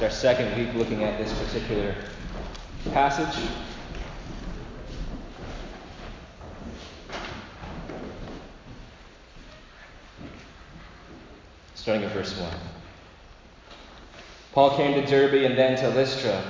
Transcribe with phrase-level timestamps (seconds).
[0.00, 1.94] It's our second week looking at this particular
[2.94, 3.38] passage.
[11.74, 12.50] Starting at verse 1.
[14.54, 16.44] Paul came to Derbe and then to Lystra,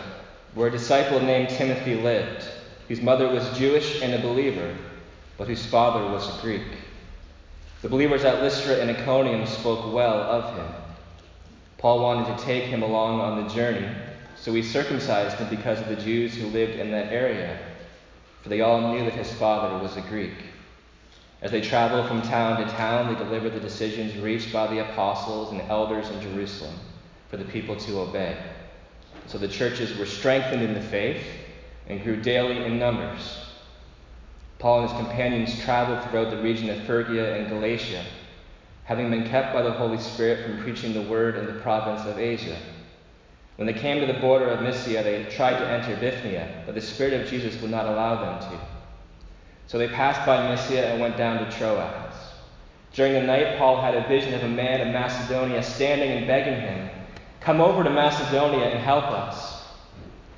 [0.55, 2.45] where a disciple named Timothy lived,
[2.87, 4.77] whose mother was Jewish and a believer,
[5.39, 6.63] but whose father was a Greek.
[7.83, 10.90] The believers at Lystra and Iconium spoke well of him.
[11.81, 13.89] Paul wanted to take him along on the journey,
[14.37, 17.59] so he circumcised him because of the Jews who lived in that area,
[18.43, 20.45] for they all knew that his father was a Greek.
[21.41, 25.53] As they traveled from town to town, they delivered the decisions reached by the apostles
[25.53, 26.75] and elders in Jerusalem
[27.31, 28.37] for the people to obey.
[29.27, 31.25] So the churches were strengthened in the faith
[31.87, 33.39] and grew daily in numbers.
[34.59, 38.05] Paul and his companions traveled throughout the region of Phrygia and Galatia,
[38.91, 42.19] having been kept by the Holy Spirit from preaching the word in the province of
[42.19, 42.57] Asia.
[43.55, 46.81] When they came to the border of Mysia, they tried to enter Bithynia, but the
[46.81, 48.61] Spirit of Jesus would not allow them to.
[49.69, 52.15] So they passed by Mysia and went down to Troas.
[52.93, 56.61] During the night, Paul had a vision of a man of Macedonia standing and begging
[56.61, 56.91] him,
[57.39, 59.69] Come over to Macedonia and help us.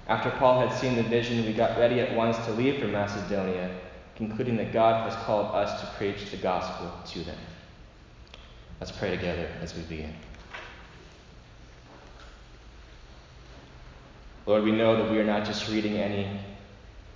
[0.08, 3.74] After Paul had seen the vision, we got ready at once to leave for Macedonia,
[4.14, 7.38] concluding that God has called us to preach the gospel to them.
[8.82, 10.12] Let's pray together as we begin.
[14.44, 16.26] Lord, we know that we are not just reading any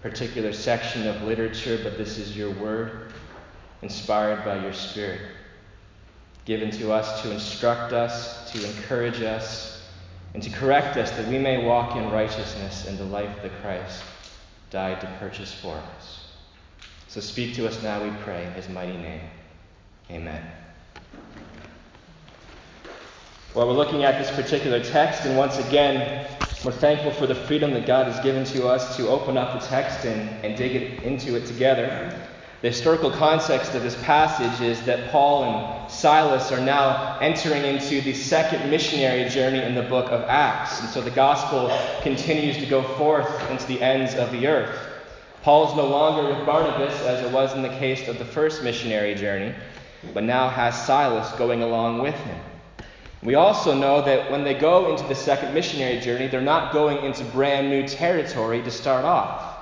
[0.00, 3.12] particular section of literature, but this is your word,
[3.82, 5.20] inspired by your Spirit,
[6.44, 9.88] given to us to instruct us, to encourage us,
[10.34, 14.04] and to correct us that we may walk in righteousness and the life that Christ
[14.70, 16.28] died to purchase for us.
[17.08, 19.22] So speak to us now, we pray, in his mighty name.
[20.12, 20.46] Amen.
[23.56, 26.28] Well, we're looking at this particular text, and once again,
[26.62, 29.66] we're thankful for the freedom that God has given to us to open up the
[29.66, 32.14] text and, and dig it, into it together.
[32.60, 38.02] The historical context of this passage is that Paul and Silas are now entering into
[38.02, 40.78] the second missionary journey in the book of Acts.
[40.82, 44.78] And so the gospel continues to go forth into the ends of the earth.
[45.40, 48.62] Paul is no longer with Barnabas, as it was in the case of the first
[48.62, 49.54] missionary journey,
[50.12, 52.38] but now has Silas going along with him.
[53.22, 57.04] We also know that when they go into the second missionary journey, they're not going
[57.04, 59.56] into brand new territory to start off,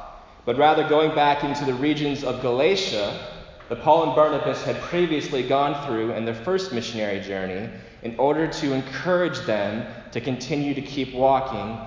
[0.45, 3.29] but rather going back into the regions of Galatia
[3.69, 7.69] that Paul and Barnabas had previously gone through in their first missionary journey
[8.03, 11.79] in order to encourage them to continue to keep walking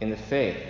[0.00, 0.62] in the faith.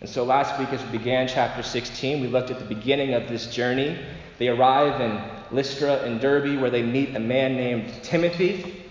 [0.00, 3.28] And so last week, as we began chapter 16, we looked at the beginning of
[3.28, 3.98] this journey.
[4.38, 8.84] They arrive in Lystra and Derbe, where they meet a man named Timothy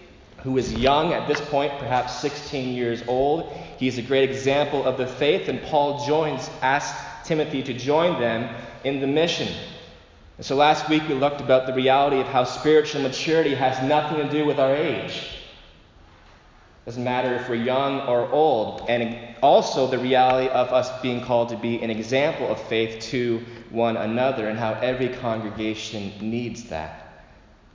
[0.45, 3.51] who is young at this point, perhaps 16 years old.
[3.79, 6.95] He's a great example of the faith, and Paul joins, asks
[7.27, 9.51] Timothy to join them in the mission.
[10.37, 14.17] And so last week we looked about the reality of how spiritual maturity has nothing
[14.17, 15.15] to do with our age.
[16.83, 18.87] It Doesn't matter if we're young or old.
[18.87, 23.43] And also the reality of us being called to be an example of faith to
[23.71, 27.04] one another and how every congregation needs that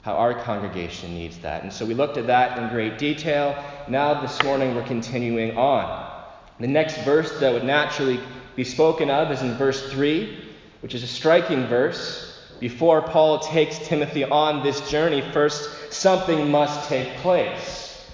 [0.02, 1.62] how our congregation needs that.
[1.62, 3.62] And so we looked at that in great detail.
[3.88, 6.24] Now, this morning, we're continuing on.
[6.58, 8.20] The next verse that would naturally
[8.56, 10.38] be spoken of is in verse 3,
[10.80, 12.26] which is a striking verse.
[12.60, 18.06] Before Paul takes Timothy on this journey, first something must take place.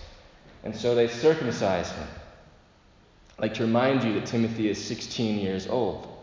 [0.62, 2.08] And so they circumcise him.
[3.38, 6.15] I'd like to remind you that Timothy is 16 years old.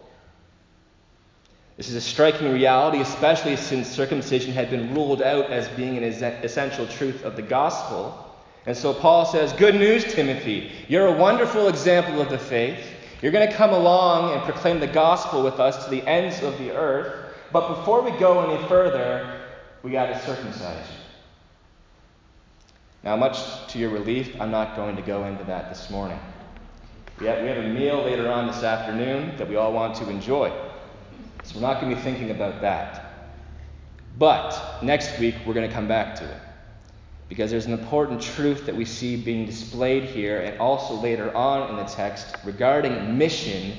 [1.78, 6.03] This is a striking reality, especially since circumcision had been ruled out as being an
[6.03, 8.35] essential truth of the gospel.
[8.66, 10.72] And so Paul says, Good news, Timothy.
[10.88, 12.85] You're a wonderful example of the faith.
[13.22, 16.57] You're going to come along and proclaim the gospel with us to the ends of
[16.59, 17.34] the earth.
[17.51, 19.41] But before we go any further,
[19.81, 20.97] we got to circumcise you.
[23.03, 26.20] Now, much to your relief, I'm not going to go into that this morning.
[27.20, 30.09] We have, we have a meal later on this afternoon that we all want to
[30.09, 30.52] enjoy.
[31.43, 33.13] So we're not going to be thinking about that.
[34.17, 36.41] But next week, we're going to come back to it.
[37.29, 41.69] Because there's an important truth that we see being displayed here and also later on
[41.69, 43.73] in the text regarding mission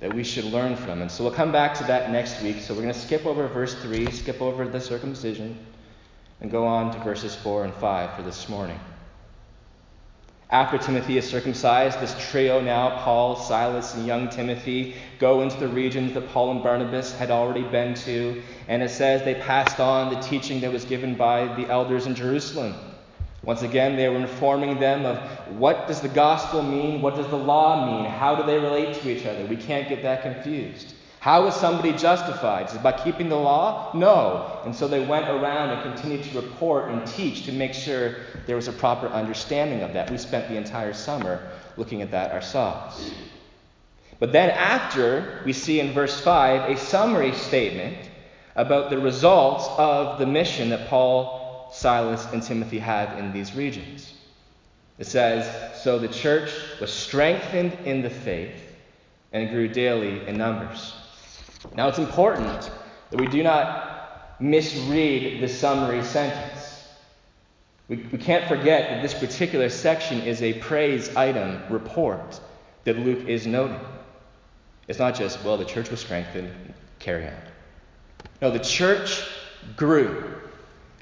[0.00, 1.02] that we should learn from.
[1.02, 2.60] And so we'll come back to that next week.
[2.60, 5.58] So we're going to skip over verse 3, skip over the circumcision,
[6.40, 8.78] and go on to verses 4 and 5 for this morning.
[10.52, 15.66] After Timothy is circumcised, this trio now, Paul, Silas, and young Timothy, go into the
[15.66, 18.42] regions that Paul and Barnabas had already been to.
[18.68, 22.14] And it says they passed on the teaching that was given by the elders in
[22.14, 22.74] Jerusalem.
[23.42, 25.18] Once again, they were informing them of
[25.58, 27.00] what does the gospel mean?
[27.00, 28.04] What does the law mean?
[28.04, 29.46] How do they relate to each other?
[29.46, 30.92] We can't get that confused.
[31.22, 32.66] How is somebody justified?
[32.66, 33.92] Is it by keeping the law?
[33.94, 34.60] No.
[34.64, 38.16] And so they went around and continued to report and teach to make sure
[38.48, 40.10] there was a proper understanding of that.
[40.10, 43.12] We spent the entire summer looking at that ourselves.
[44.18, 47.98] But then, after, we see in verse 5 a summary statement
[48.56, 54.12] about the results of the mission that Paul Silas, and Timothy have in these regions.
[54.98, 55.48] It says,
[55.84, 58.60] So the church was strengthened in the faith
[59.32, 60.96] and grew daily in numbers.
[61.74, 62.70] Now it's important
[63.10, 66.88] that we do not misread the summary sentence.
[67.88, 72.40] We, we can't forget that this particular section is a praise item report
[72.84, 73.80] that Luke is noting.
[74.88, 76.52] It's not just, well, the church was strengthened,
[76.98, 77.34] carry on.
[78.40, 79.22] No, the church
[79.76, 80.40] grew.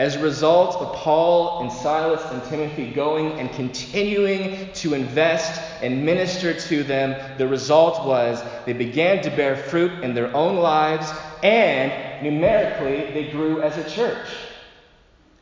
[0.00, 6.06] As a result of Paul and Silas and Timothy going and continuing to invest and
[6.06, 11.12] minister to them, the result was they began to bear fruit in their own lives
[11.42, 14.26] and numerically they grew as a church.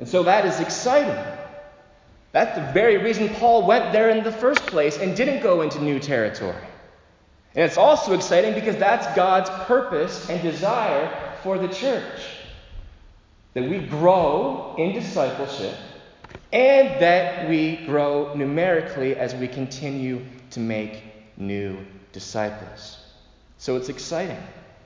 [0.01, 1.25] And so that is exciting.
[2.33, 5.81] That's the very reason Paul went there in the first place and didn't go into
[5.81, 6.67] new territory.
[7.55, 12.38] And it's also exciting because that's God's purpose and desire for the church
[13.59, 15.75] that we grow in discipleship
[16.53, 21.03] and that we grow numerically as we continue to make
[21.37, 21.77] new
[22.13, 23.05] disciples.
[23.59, 24.39] So it's exciting.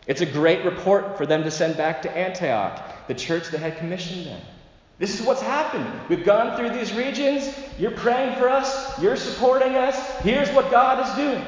[0.06, 3.76] It's a great report for them to send back to Antioch, the church that had
[3.76, 4.40] commissioned them.
[4.98, 6.08] This is what's happened.
[6.08, 7.54] We've gone through these regions.
[7.78, 8.98] You're praying for us.
[9.02, 9.96] You're supporting us.
[10.20, 11.44] Here's what God is doing.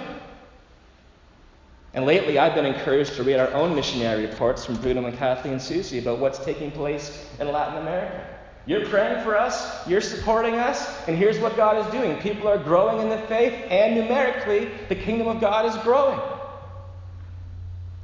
[1.95, 5.55] And lately, I've been encouraged to read our own missionary reports from Bruno and Kathleen
[5.55, 8.35] and Susie about what's taking place in Latin America.
[8.67, 12.19] You're praying for us, you're supporting us, and here's what God is doing.
[12.21, 16.19] People are growing in the faith, and numerically, the kingdom of God is growing.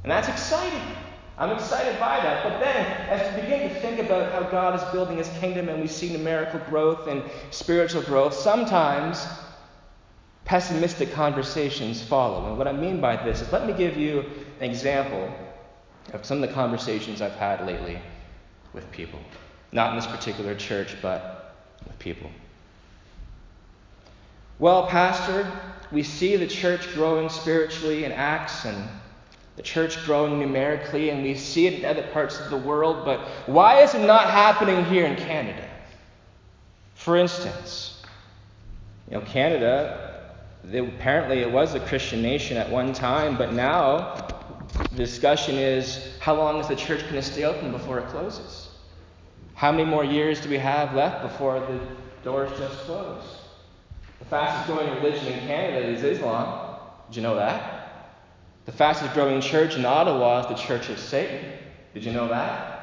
[0.03, 0.81] And that's exciting.
[1.37, 2.43] I'm excited by that.
[2.43, 5.81] But then, as we begin to think about how God is building his kingdom and
[5.81, 9.25] we see numerical growth and spiritual growth, sometimes
[10.51, 12.49] pessimistic conversations follow.
[12.49, 14.25] And what I mean by this is let me give you
[14.59, 15.33] an example
[16.11, 17.97] of some of the conversations I've had lately
[18.73, 19.21] with people.
[19.71, 21.55] Not in this particular church, but
[21.87, 22.29] with people.
[24.59, 25.49] Well, Pastor,
[25.89, 28.89] we see the church growing spiritually in Acts and
[29.55, 33.21] the church growing numerically, and we see it in other parts of the world, but
[33.45, 35.65] why is it not happening here in Canada?
[36.95, 38.03] For instance,
[39.09, 40.10] you know, Canada
[40.63, 44.27] apparently it was a Christian nation at one time, but now
[44.91, 48.69] the discussion is how long is the church going to stay open before it closes?
[49.55, 51.79] How many more years do we have left before the
[52.23, 53.41] doors just close?
[54.19, 56.77] The fastest growing religion in Canada is Islam.
[57.07, 57.81] Did you know that?
[58.65, 61.53] The fastest growing church in Ottawa is the Church of Satan.
[61.93, 62.81] Did you know that?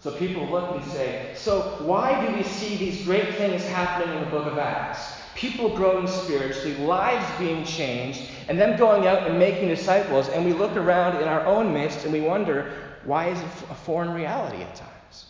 [0.00, 4.24] So people look and say, so why do we see these great things happening in
[4.24, 5.15] the book of Acts?
[5.36, 10.52] People growing spiritually, lives being changed, and them going out and making disciples, and we
[10.52, 12.72] look around in our own midst and we wonder,
[13.04, 15.26] why is it a foreign reality at times?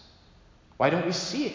[0.77, 1.55] Why don't we see it?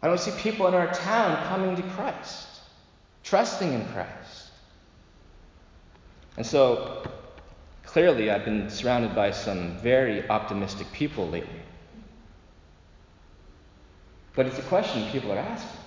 [0.00, 2.46] I don't see people in our town coming to Christ,
[3.24, 4.50] trusting in Christ.
[6.36, 7.04] And so,
[7.84, 11.60] clearly, I've been surrounded by some very optimistic people lately.
[14.34, 15.81] But it's a question people are asking.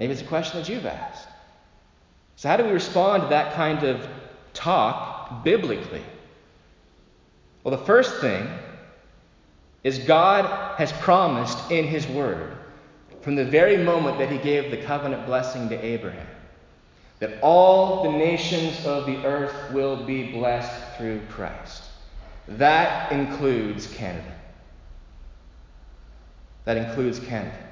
[0.00, 1.28] Maybe it's a question that you've asked.
[2.36, 4.08] So, how do we respond to that kind of
[4.54, 6.02] talk biblically?
[7.62, 8.48] Well, the first thing
[9.84, 12.56] is God has promised in His Word,
[13.20, 16.26] from the very moment that He gave the covenant blessing to Abraham,
[17.18, 21.84] that all the nations of the earth will be blessed through Christ.
[22.48, 24.34] That includes Canada.
[26.64, 27.69] That includes Canada.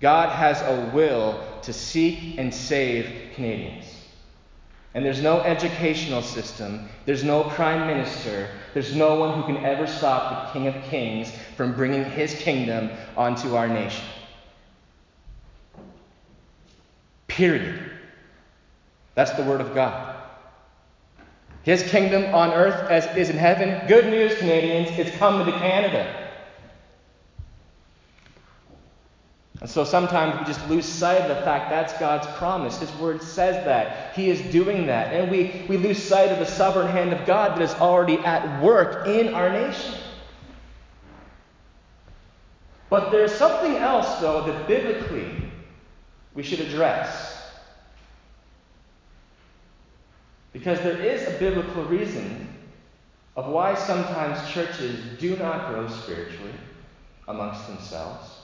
[0.00, 3.86] God has a will to seek and save Canadians.
[4.94, 9.86] And there's no educational system, there's no prime minister, there's no one who can ever
[9.86, 14.04] stop the King of Kings from bringing his kingdom onto our nation.
[17.26, 17.90] Period.
[19.16, 20.14] That's the word of God.
[21.64, 23.86] His kingdom on earth as is in heaven.
[23.88, 26.23] Good news, Canadians, it's coming to Canada.
[29.64, 32.80] And so sometimes we just lose sight of the fact that's God's promise.
[32.80, 34.14] His word says that.
[34.14, 35.14] He is doing that.
[35.14, 38.62] And we, we lose sight of the sovereign hand of God that is already at
[38.62, 39.94] work in our nation.
[42.90, 45.50] But there's something else, though, that biblically
[46.34, 47.50] we should address.
[50.52, 52.54] Because there is a biblical reason
[53.34, 56.52] of why sometimes churches do not grow spiritually
[57.26, 58.43] amongst themselves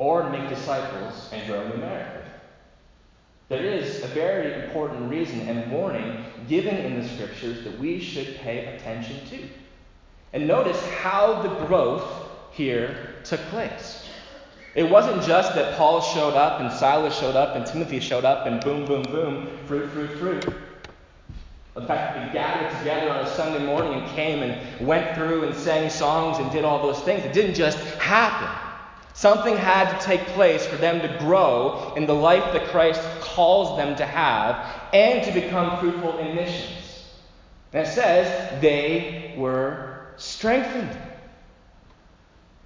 [0.00, 2.22] or make disciples and grow numerically.
[3.50, 8.36] There is a very important reason and warning given in the scriptures that we should
[8.36, 9.38] pay attention to.
[10.32, 12.02] And notice how the growth
[12.52, 14.08] here took place.
[14.74, 18.46] It wasn't just that Paul showed up and Silas showed up and Timothy showed up
[18.46, 20.54] and boom, boom, boom, fruit, fruit, fruit.
[21.76, 25.54] In fact, they gathered together on a Sunday morning and came and went through and
[25.54, 27.22] sang songs and did all those things.
[27.22, 28.69] It didn't just happen.
[29.20, 33.76] Something had to take place for them to grow in the life that Christ calls
[33.76, 34.56] them to have
[34.94, 37.04] and to become fruitful in missions.
[37.74, 40.96] And it says they were strengthened.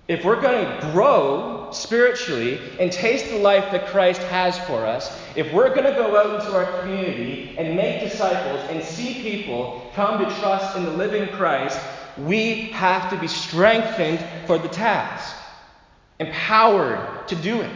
[0.06, 5.20] If we're going to grow spiritually and taste the life that Christ has for us,
[5.34, 9.90] if we're going to go out into our community and make disciples and see people
[9.96, 11.80] come to trust in the living Christ,
[12.16, 15.33] we have to be strengthened for the task,
[16.18, 17.72] empowered to do it.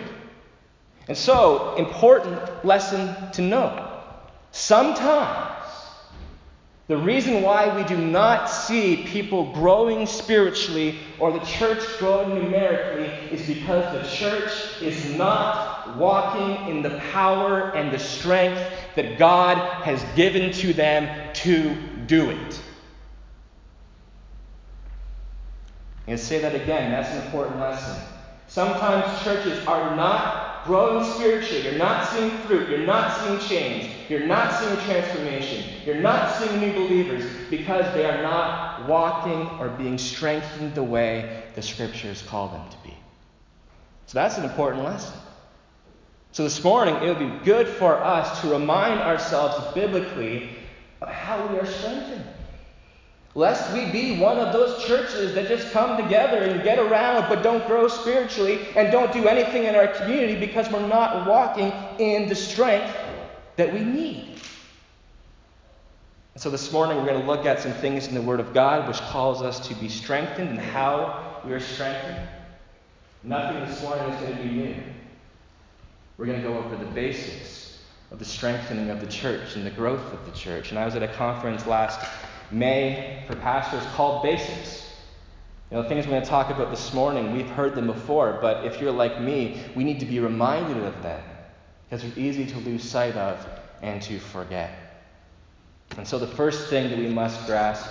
[1.09, 4.01] And so, important lesson to know.
[4.51, 5.59] Sometimes
[6.89, 13.09] the reason why we do not see people growing spiritually or the church growing numerically
[13.31, 18.63] is because the church is not walking in the power and the strength
[18.97, 21.77] that God has given to them to
[22.07, 22.61] do it.
[26.01, 26.91] I'm going to say that again.
[26.91, 28.03] That's an important lesson.
[28.59, 34.27] Sometimes churches are not growing spiritually, you're not seeing fruit, you're not seeing change, you're
[34.27, 39.97] not seeing transformation, you're not seeing new believers because they are not walking or being
[39.97, 42.97] strengthened the way the scriptures call them to be.
[44.07, 45.15] So that's an important lesson.
[46.33, 50.51] So this morning, it would be good for us to remind ourselves biblically
[51.01, 52.25] of how we are strengthened.
[53.39, 57.45] Lest we be one of those churches that just come together and get around but
[57.45, 61.73] don't grow spiritually and don't do anything in our community because we're not walking
[62.05, 62.93] in the strength
[63.55, 64.41] that we need.
[66.35, 68.53] And so this morning we're going to look at some things in the Word of
[68.53, 72.27] God which calls us to be strengthened and how we are strengthened.
[73.23, 74.75] Nothing this morning is going to be new.
[76.17, 77.79] We're going to go over the basics
[78.11, 80.71] of the strengthening of the church and the growth of the church.
[80.71, 82.01] And I was at a conference last
[82.51, 84.85] May for pastors called basics.
[85.71, 88.39] You know, the things we're going to talk about this morning, we've heard them before,
[88.41, 91.23] but if you're like me, we need to be reminded of them
[91.85, 93.47] because they're easy to lose sight of
[93.83, 94.71] and to forget.
[95.97, 97.87] And so, the first thing that we must grasp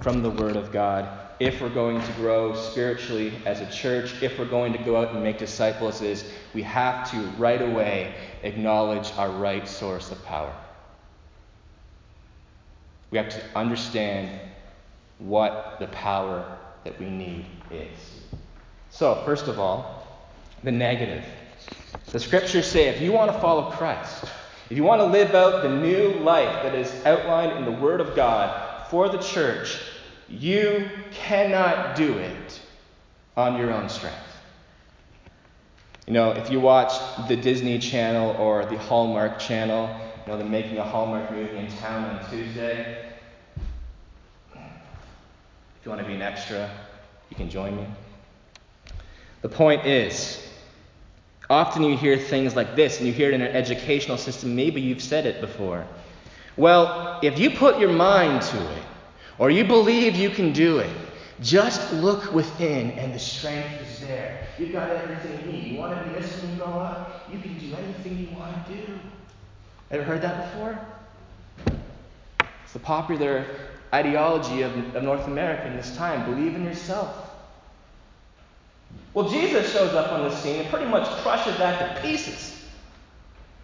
[0.00, 1.08] from the Word of God,
[1.40, 5.12] if we're going to grow spiritually as a church, if we're going to go out
[5.12, 10.54] and make disciples, is we have to right away acknowledge our right source of power.
[13.10, 14.40] We have to understand
[15.18, 18.20] what the power that we need is.
[18.90, 20.06] So, first of all,
[20.62, 21.24] the negative.
[22.06, 24.24] The scriptures say if you want to follow Christ,
[24.70, 28.00] if you want to live out the new life that is outlined in the Word
[28.00, 29.78] of God for the church,
[30.28, 32.60] you cannot do it
[33.36, 34.16] on your own strength.
[36.06, 36.92] You know, if you watch
[37.28, 39.94] the Disney Channel or the Hallmark Channel,
[40.26, 43.12] you know, they're making a Hallmark movie in town on Tuesday.
[44.54, 46.68] If you want to be an extra,
[47.30, 47.86] you can join me.
[49.42, 50.44] The point is,
[51.48, 54.56] often you hear things like this, and you hear it in an educational system.
[54.56, 55.86] Maybe you've said it before.
[56.56, 58.82] Well, if you put your mind to it,
[59.38, 60.90] or you believe you can do it,
[61.40, 64.46] just look within and the strength is there.
[64.58, 65.72] You've got everything you need.
[65.72, 67.28] You want to be this when you grow up?
[67.30, 68.98] You can do anything you want to do.
[69.90, 70.78] Ever heard that before?
[72.64, 73.46] It's the popular
[73.94, 76.28] ideology of, of North America in this time.
[76.34, 77.30] Believe in yourself.
[79.14, 82.52] Well, Jesus shows up on the scene and pretty much crushes that to pieces.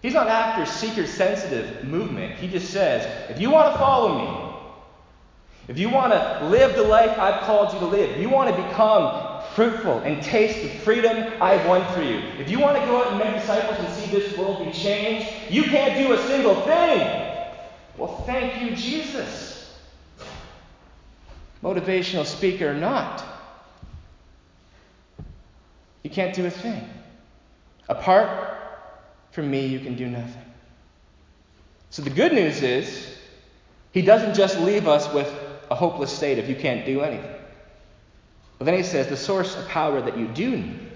[0.00, 2.37] He's not after seeker sensitive movement.
[2.37, 4.52] He just says, if you want to follow me,
[5.69, 8.55] if you want to live the life I've called you to live, if you want
[8.55, 9.22] to become
[9.54, 13.09] fruitful and taste the freedom I've won for you, if you want to go out
[13.09, 17.28] and make disciples and see this world be changed, you can't do a single thing.
[17.97, 19.78] Well, thank you, Jesus.
[21.62, 23.23] Motivational speaker or not,
[26.02, 26.88] you can't do a thing.
[27.88, 28.56] Apart
[29.30, 30.42] from me, you can do nothing.
[31.90, 33.16] So the good news is,
[33.92, 35.32] he doesn't just leave us with
[35.71, 37.41] a hopeless state if you can't do anything.
[38.59, 40.90] But then he says the source of power that you do need,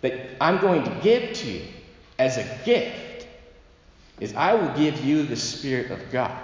[0.00, 1.62] that I'm going to give to you
[2.18, 3.26] as a gift,
[4.20, 6.36] is I will give you the Spirit of God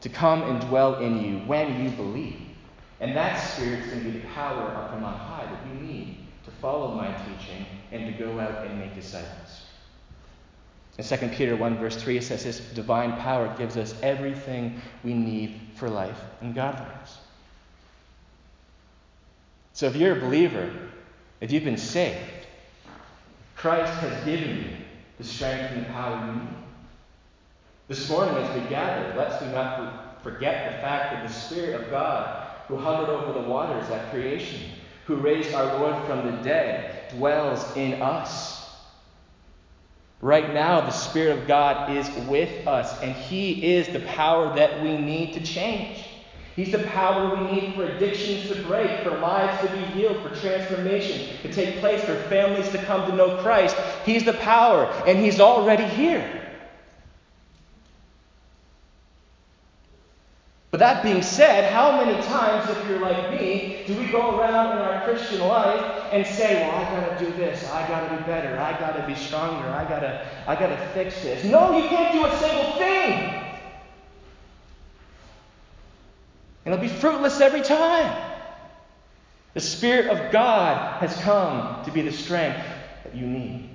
[0.00, 2.40] to come and dwell in you when you believe.
[3.00, 5.86] And that Spirit is going to be the power up from on high that you
[5.86, 9.62] need to follow my teaching and to go out and make disciples.
[10.98, 15.14] In 2 Peter 1, verse 3, it says, His divine power gives us everything we
[15.14, 17.17] need for life and godliness.
[19.78, 20.72] So if you're a believer,
[21.40, 22.48] if you've been saved,
[23.54, 24.64] Christ has given you
[25.18, 26.48] the strength and the power you need.
[27.86, 31.90] This morning, as we gather, let's do not forget the fact that the Spirit of
[31.92, 34.62] God, who hovered over the waters at creation,
[35.06, 38.68] who raised our Lord from the dead, dwells in us.
[40.20, 44.82] Right now, the Spirit of God is with us, and He is the power that
[44.82, 46.04] we need to change.
[46.58, 50.34] He's the power we need for addictions to break, for lives to be healed, for
[50.34, 53.76] transformation to take place, for families to come to know Christ.
[54.04, 56.58] He's the power, and He's already here.
[60.72, 64.72] But that being said, how many times, if you're like me, do we go around
[64.72, 68.58] in our Christian life and say, Well, I gotta do this, I gotta be better,
[68.58, 71.44] I gotta be stronger, I gotta, I gotta fix this?
[71.44, 73.44] No, you can't do a single thing.
[76.57, 78.24] And it'll be fruitless every time.
[79.54, 82.64] The Spirit of God has come to be the strength
[83.04, 83.70] that you need.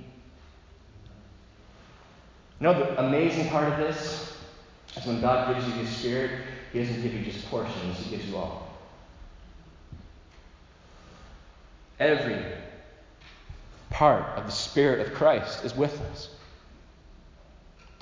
[2.60, 4.36] You know the amazing part of this
[4.96, 6.30] is when God gives you His Spirit,
[6.72, 8.74] he doesn't give you just portions, He gives you all.
[12.00, 12.42] Every
[13.90, 16.30] part of the Spirit of Christ is with us.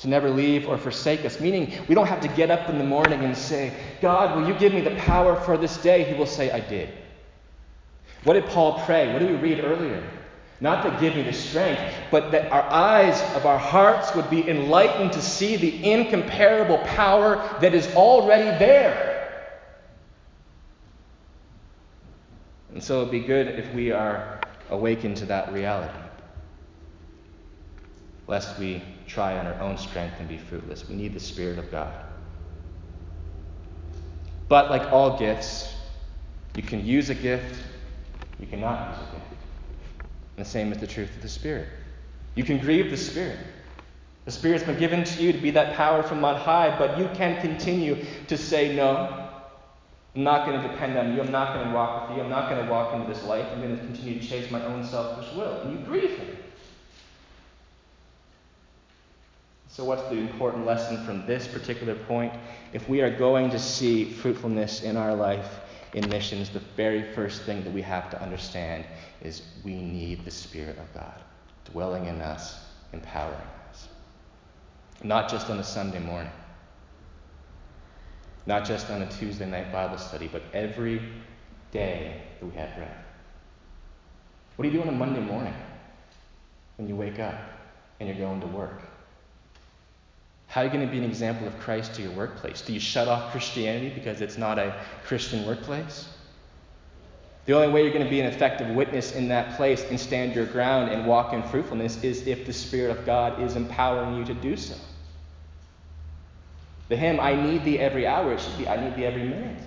[0.03, 2.85] To never leave or forsake us, meaning we don't have to get up in the
[2.85, 6.03] morning and say, God, will you give me the power for this day?
[6.03, 6.89] He will say, I did.
[8.25, 9.13] What did Paul pray?
[9.13, 10.03] What did we read earlier?
[10.61, 11.81] Not that give me the strength,
[12.11, 17.37] but that our eyes of our hearts would be enlightened to see the incomparable power
[17.61, 19.47] that is already there.
[22.73, 25.97] And so it'd be good if we are awakened to that reality,
[28.27, 30.89] lest we try on our own strength and be fruitless.
[30.89, 31.93] We need the Spirit of God.
[34.49, 35.75] But like all gifts,
[36.55, 37.63] you can use a gift,
[38.39, 39.43] you cannot use a gift.
[40.37, 41.69] And the same is the truth of the Spirit.
[42.35, 43.39] You can grieve the Spirit.
[44.25, 47.09] The Spirit's been given to you to be that power from on high, but you
[47.15, 49.31] can continue to say, No,
[50.15, 51.23] I'm not going to depend on you.
[51.23, 52.25] I'm not going to walk with you.
[52.25, 53.47] I'm not going to walk into this life.
[53.51, 55.63] I'm going to continue to chase my own selfish will.
[55.63, 56.37] And you grieve Him.
[59.73, 62.35] So, what's the important lesson from this particular point?
[62.75, 65.61] If we are going to see fruitfulness in our life,
[65.95, 68.85] in missions, the very first thing that we have to understand
[69.23, 71.19] is we need the Spirit of God
[71.65, 73.89] dwelling in us, empowering us.
[75.03, 76.33] Not just on a Sunday morning,
[78.45, 81.01] not just on a Tuesday night Bible study, but every
[81.71, 83.05] day that we have breath.
[84.57, 85.55] What do you do on a Monday morning
[86.77, 87.41] when you wake up
[88.01, 88.92] and you're going to work?
[90.53, 92.61] How are you going to be an example of Christ to your workplace?
[92.61, 96.11] Do you shut off Christianity because it's not a Christian workplace?
[97.47, 100.35] The only way you're going to be an effective witness in that place and stand
[100.35, 104.27] your ground and walk in fruitfulness is if the Spirit of God is empowering you
[104.27, 104.75] to do so.
[106.91, 109.63] The hymn, I need thee every hour, it should be, I need thee every minute.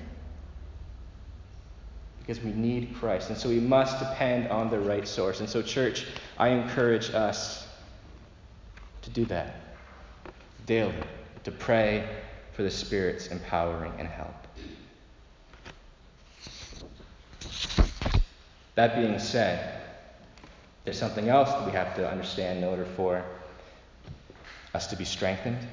[2.19, 3.31] Because we need Christ.
[3.31, 5.39] And so we must depend on the right source.
[5.39, 6.05] And so, church,
[6.37, 7.67] I encourage us
[9.01, 9.64] to do that
[10.65, 10.95] daily,
[11.43, 12.07] to pray
[12.53, 14.33] for the Spirit's empowering and help.
[18.75, 19.81] That being said,
[20.83, 23.23] there's something else that we have to understand in order for
[24.73, 25.65] us to be strengthened,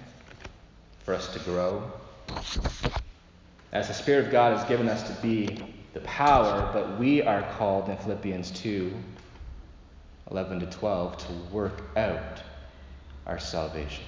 [1.05, 1.91] for us to grow.
[3.73, 5.59] As the Spirit of God has given us to be
[5.95, 8.93] the power, but we are called in Philippians 2
[10.31, 12.41] 11 to 12 to work out
[13.27, 14.03] our salvation.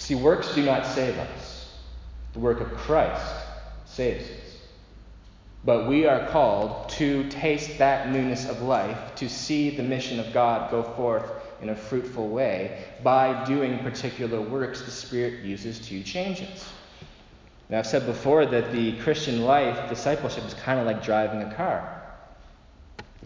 [0.00, 1.68] See, works do not save us,
[2.32, 3.34] the work of Christ
[3.84, 4.56] saves us.
[5.62, 10.32] But we are called to taste that newness of life, to see the mission of
[10.32, 16.02] God go forth in a fruitful way by doing particular works the Spirit uses to
[16.02, 16.72] change us.
[17.68, 21.54] Now, I've said before that the Christian life, discipleship, is kind of like driving a
[21.54, 21.99] car.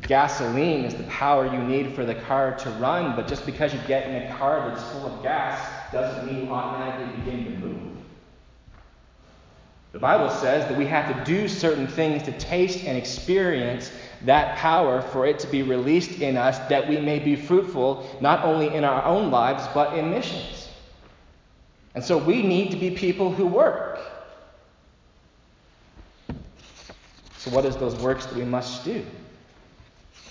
[0.07, 3.81] Gasoline is the power you need for the car to run, but just because you
[3.87, 7.95] get in a car that's full of gas doesn't mean you automatically begin to move.
[9.93, 13.93] The Bible says that we have to do certain things to taste and experience
[14.25, 18.45] that power for it to be released in us that we may be fruitful not
[18.45, 20.69] only in our own lives but in missions.
[21.95, 24.01] And so we need to be people who work.
[27.39, 29.05] So, what is those works that we must do?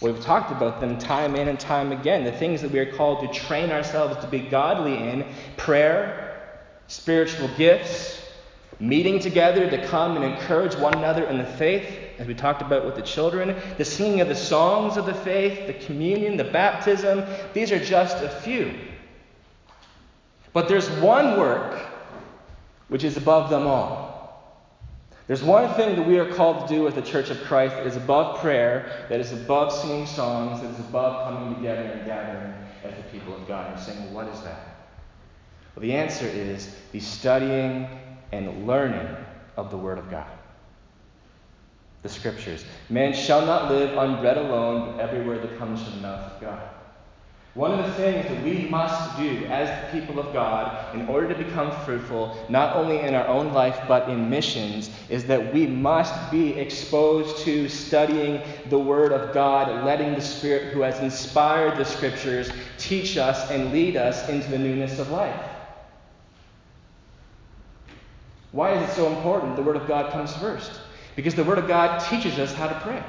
[0.03, 2.25] We've talked about them time in and time again.
[2.25, 6.51] The things that we are called to train ourselves to be godly in prayer,
[6.87, 8.21] spiritual gifts,
[8.81, 11.87] meeting together to come and encourage one another in the faith,
[12.19, 15.67] as we talked about with the children, the singing of the songs of the faith,
[15.67, 17.23] the communion, the baptism.
[17.53, 18.77] These are just a few.
[20.51, 21.79] But there's one work
[22.89, 24.12] which is above them all.
[25.27, 27.87] There's one thing that we are called to do as the Church of Christ that
[27.87, 32.53] is above prayer, that is above singing songs, that is above coming together and gathering
[32.83, 33.67] as the people of God.
[33.67, 34.73] And you're saying, well, what is that?
[35.75, 37.87] Well, the answer is the studying
[38.33, 39.15] and learning
[39.55, 40.27] of the Word of God.
[42.01, 42.65] The Scriptures.
[42.89, 46.33] Man shall not live on bread alone, but every word that comes from the mouth
[46.33, 46.69] of God.
[47.55, 51.31] One of the things that we must do as the people of God in order
[51.31, 55.67] to become fruitful, not only in our own life but in missions, is that we
[55.67, 61.77] must be exposed to studying the Word of God, letting the Spirit who has inspired
[61.77, 65.39] the Scriptures teach us and lead us into the newness of life.
[68.51, 69.57] Why is it so important?
[69.57, 70.79] The Word of God comes first.
[71.15, 73.03] Because the Word of God teaches us how to pray.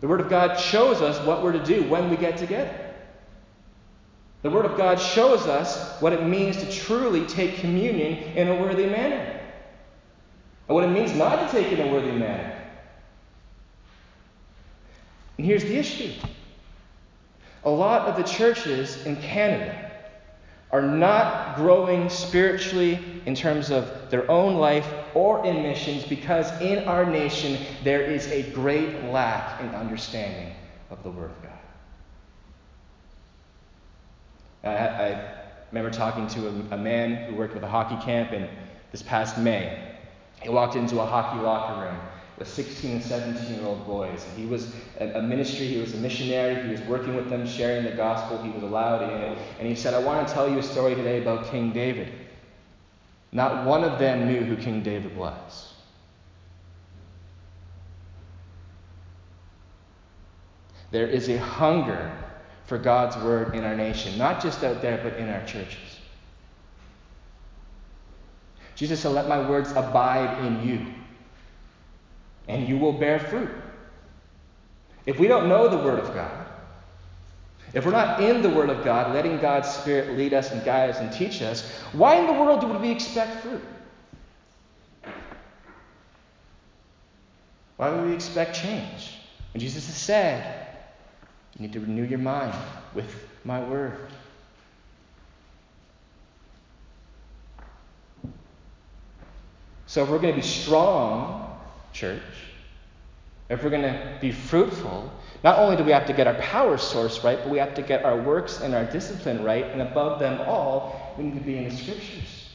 [0.00, 2.74] The Word of God shows us what we're to do when we get together.
[4.42, 8.54] The Word of God shows us what it means to truly take communion in a
[8.54, 9.38] worthy manner.
[10.68, 12.56] And what it means not to take it in a worthy manner.
[15.36, 16.12] And here's the issue
[17.64, 19.90] a lot of the churches in Canada
[20.70, 26.86] are not growing spiritually in terms of their own life or in missions because in
[26.86, 30.54] our nation there is a great lack in understanding
[30.90, 31.52] of the Word of God.
[34.62, 35.34] I, I
[35.72, 38.48] remember talking to a, a, man who worked with a hockey camp in
[38.92, 39.96] this past May.
[40.42, 41.98] He walked into a hockey locker room
[42.38, 44.24] with 16 and 17 year old boys.
[44.28, 47.84] And he was a, ministry, he was a missionary, he was working with them, sharing
[47.84, 49.38] the gospel, he was allowed in.
[49.58, 52.12] And he said, I want to tell you a story today about King David.
[53.32, 55.72] Not one of them knew who King David was.
[60.90, 62.10] There is a hunger
[62.64, 66.00] for God's word in our nation, not just out there, but in our churches.
[68.74, 70.86] Jesus said, Let my words abide in you,
[72.48, 73.50] and you will bear fruit.
[75.06, 76.46] If we don't know the Word of God,
[77.72, 80.90] if we're not in the Word of God, letting God's Spirit lead us and guide
[80.90, 83.62] us and teach us, why in the world would we expect fruit?
[87.76, 89.18] Why would we expect change?
[89.54, 90.66] When Jesus has said,
[91.56, 92.54] you need to renew your mind
[92.94, 93.12] with
[93.44, 93.96] my Word.
[99.86, 101.58] So if we're going to be strong,
[101.92, 102.22] church,
[103.50, 106.78] if we're going to be fruitful, not only do we have to get our power
[106.78, 110.20] source right, but we have to get our works and our discipline right, and above
[110.20, 112.48] them all, we need to be in the scriptures.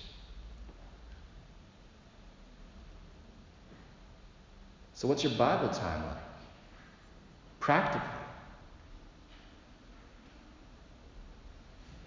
[4.94, 6.18] So, what's your Bible time like?
[7.60, 8.08] Practically.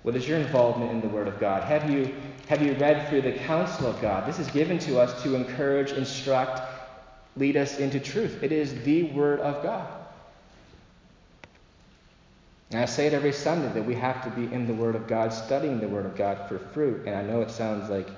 [0.05, 1.65] What is your involvement in the Word of God?
[1.65, 2.15] Have you,
[2.49, 4.27] have you read through the counsel of God?
[4.27, 6.63] This is given to us to encourage, instruct,
[7.37, 8.43] lead us into truth.
[8.43, 9.89] It is the Word of God.
[12.71, 15.07] And I say it every Sunday that we have to be in the Word of
[15.07, 17.07] God, studying the Word of God for fruit.
[17.07, 18.09] And I know it sounds like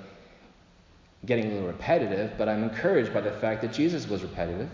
[1.24, 4.70] getting a little repetitive, but I'm encouraged by the fact that Jesus was repetitive.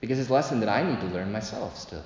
[0.00, 2.04] Because it's a lesson that I need to learn myself still.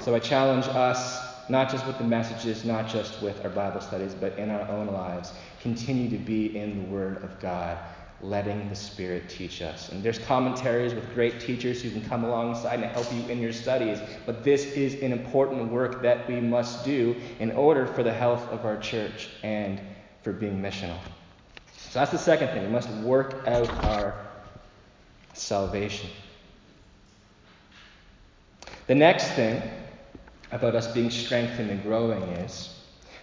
[0.00, 4.14] So I challenge us, not just with the messages, not just with our Bible studies,
[4.14, 7.78] but in our own lives, continue to be in the Word of God,
[8.20, 9.90] letting the Spirit teach us.
[9.90, 13.52] And there's commentaries with great teachers who can come alongside and help you in your
[13.52, 18.12] studies, but this is an important work that we must do in order for the
[18.12, 19.80] health of our church and
[20.22, 20.98] for being missional.
[21.76, 22.64] So that's the second thing.
[22.64, 24.14] We must work out our
[25.32, 26.10] salvation.
[28.88, 29.62] The next thing
[30.50, 32.74] about us being strengthened and growing is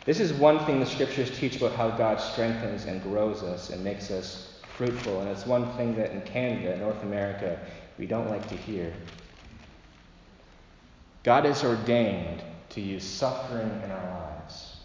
[0.06, 3.84] this is one thing the scriptures teach about how God strengthens and grows us and
[3.84, 5.22] makes us fruitful.
[5.22, 7.60] And it's one thing that in Canada, North America,
[7.98, 8.94] we don't like to hear.
[11.24, 14.76] God has ordained to use suffering in our lives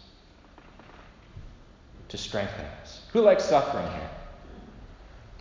[2.09, 3.01] to strengthen us.
[3.13, 4.09] Who likes suffering here?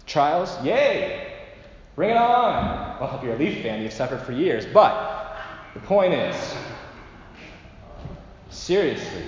[0.07, 0.63] Trials?
[0.63, 1.27] Yay!
[1.97, 3.01] Bring it on!
[3.01, 4.67] Well, if you're a Leaf fan, you've suffered for years.
[4.67, 5.39] But
[5.73, 6.37] the point is,
[8.51, 9.25] seriously,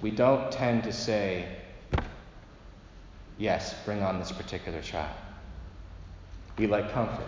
[0.00, 1.56] we don't tend to say,
[3.38, 5.14] yes, bring on this particular trial.
[6.56, 7.24] We like comfort.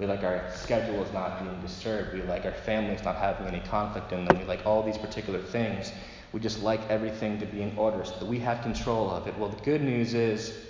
[0.00, 2.14] We like our schedules not being disturbed.
[2.14, 4.38] We like our families not having any conflict in them.
[4.38, 5.92] We like all these particular things.
[6.32, 9.36] We just like everything to be in order so that we have control of it.
[9.38, 10.67] Well, the good news is,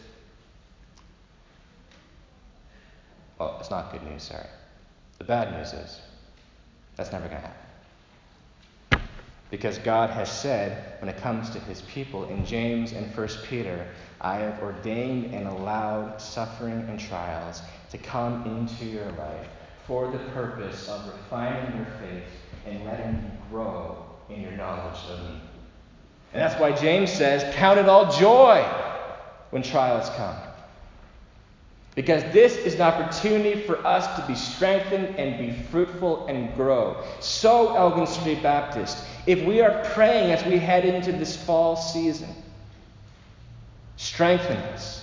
[3.39, 4.47] well, it's not good news, sorry.
[5.19, 6.01] The bad news is,
[6.97, 7.69] that's never going to happen.
[9.51, 13.87] Because God has said, when it comes to his people, in James and 1 Peter,
[14.21, 19.49] I have ordained and allowed suffering and trials to come into your life
[19.87, 22.25] for the purpose of refining your faith
[22.67, 25.41] and letting you grow in your knowledge of me.
[26.35, 28.63] And that's why James says, Count it all joy
[29.51, 30.37] when trials come.
[31.99, 37.03] Because this is an opportunity for us to be strengthened and be fruitful and grow.
[37.19, 42.29] So, Elgin Street Baptist, if we are praying as we head into this fall season,
[43.97, 45.03] strengthen us,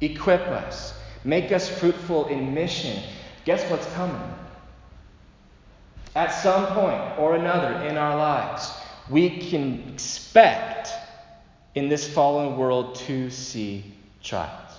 [0.00, 3.02] equip us, make us fruitful in mission,
[3.44, 4.34] guess what's coming?
[6.14, 8.72] At some point or another in our lives,
[9.10, 10.88] we can expect
[11.74, 13.84] in this fallen world to see
[14.22, 14.71] trials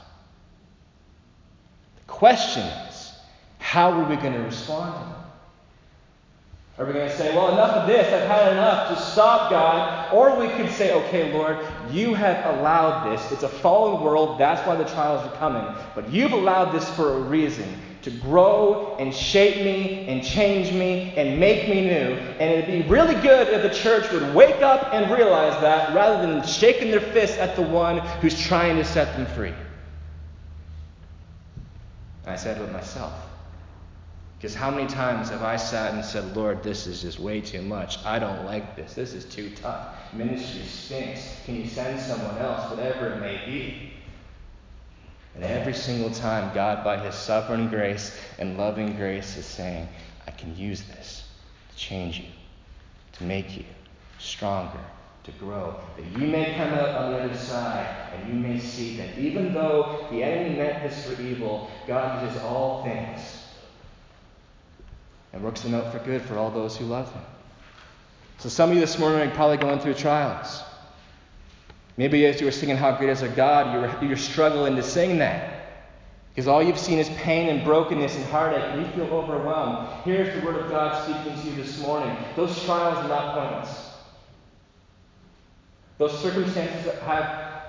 [2.13, 3.11] question is,
[3.57, 5.23] how are we going to respond to them?
[6.77, 10.13] Are we going to say, well, enough of this, I've had enough, just stop, God?
[10.13, 11.57] Or we could say, okay, Lord,
[11.91, 13.31] you have allowed this.
[13.31, 15.65] It's a fallen world, that's why the trials are coming.
[15.95, 17.67] But you've allowed this for a reason
[18.03, 22.13] to grow and shape me and change me and make me new.
[22.39, 26.27] And it'd be really good if the church would wake up and realize that rather
[26.27, 29.53] than shaking their fists at the one who's trying to set them free.
[32.23, 33.13] And I said with myself.
[34.37, 37.61] Because how many times have I sat and said, Lord, this is just way too
[37.61, 38.03] much.
[38.05, 38.93] I don't like this.
[38.93, 39.95] This is too tough.
[40.13, 41.37] Ministry stinks.
[41.45, 42.69] Can you send someone else?
[42.69, 43.93] Whatever it may be.
[45.35, 49.87] And every single time, God, by His sovereign grace and loving grace, is saying,
[50.27, 51.23] I can use this
[51.71, 52.27] to change you,
[53.13, 53.63] to make you
[54.19, 54.79] stronger,
[55.23, 58.97] to grow, that you may come out on the other side and you may see
[58.97, 63.21] that even though the enemy meant this for evil, God uses all things
[65.31, 67.21] and works them out for good for all those who love Him.
[68.39, 70.61] So some of you this morning are probably going through trials.
[71.95, 75.19] Maybe as you were singing How Great Is Our God, you're, you're struggling to sing
[75.19, 75.53] that.
[76.33, 79.87] Because all you've seen is pain and brokenness and heartache, and you feel overwhelmed.
[80.03, 82.15] Here's the Word of God speaking to you this morning.
[82.35, 83.92] Those trials are not pointless.
[86.03, 87.63] Those circumstances have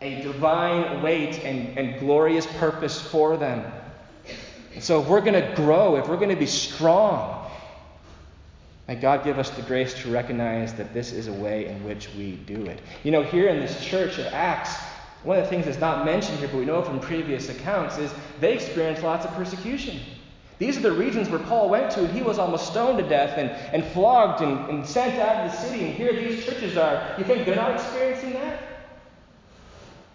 [0.00, 3.72] a divine weight and, and glorious purpose for them.
[4.72, 7.50] And so, if we're going to grow, if we're going to be strong,
[8.86, 12.08] may God give us the grace to recognize that this is a way in which
[12.14, 12.80] we do it.
[13.02, 14.76] You know, here in this church of Acts,
[15.24, 18.14] one of the things that's not mentioned here, but we know from previous accounts, is
[18.38, 19.98] they experienced lots of persecution.
[20.62, 23.36] These are the regions where Paul went to, and he was almost stoned to death
[23.36, 25.86] and, and flogged and, and sent out of the city.
[25.86, 27.16] And here these churches are.
[27.18, 28.62] You think they're not experiencing that?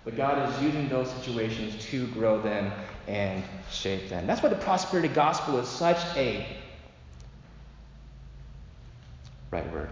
[0.06, 2.72] But God is using those situations to grow them
[3.10, 4.26] and shape them.
[4.26, 6.48] That's why the prosperity gospel is such a
[9.52, 9.90] right word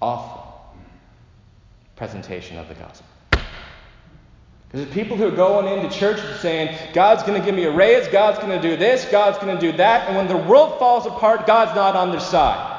[0.00, 0.74] awful
[1.96, 3.06] presentation of the gospel.
[4.76, 7.72] There's people who are going into church and saying, God's going to give me a
[7.72, 10.78] raise, God's going to do this, God's going to do that, and when the world
[10.78, 12.74] falls apart, God's not on their side.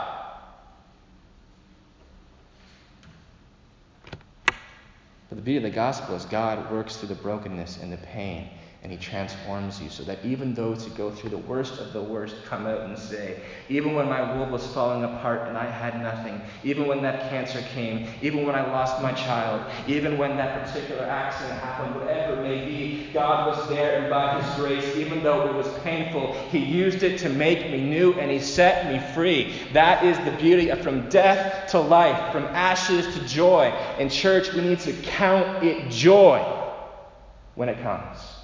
[4.05, 8.47] But the beauty of the gospel is God works through the brokenness and the pain
[8.87, 12.01] and He transforms you so that even those who go through the worst of the
[12.01, 16.01] worst come out and say, even when my world was falling apart and I had
[16.01, 20.65] nothing, even when that cancer came, even when I lost my child, even when that
[20.65, 25.21] particular accident happened, whatever it may be, God was there and by His grace, even
[25.21, 29.05] though it was painful, He used it to make me new and He set me
[29.13, 29.53] free.
[29.73, 33.77] That is the beauty of from death to life, from ashes to joy.
[33.99, 36.39] In church, we need to count it joy
[37.55, 38.36] when it comes.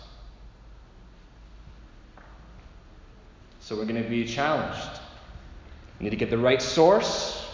[3.63, 4.99] So we're going to be challenged.
[5.97, 7.47] We need to get the right source,